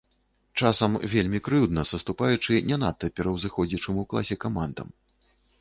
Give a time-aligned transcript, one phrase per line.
[0.59, 4.87] Часам вельмі крыўдна саступаючы не надта пераўзыходзячым у класе камандам.